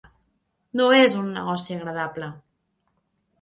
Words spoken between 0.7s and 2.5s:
No és un negoci agradable.